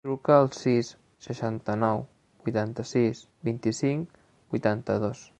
[0.05, 0.87] Truca al sis,
[1.25, 2.01] seixanta-nou,
[2.47, 4.17] vuitanta-sis, vint-i-cinc,
[4.55, 5.23] vuitanta-dos.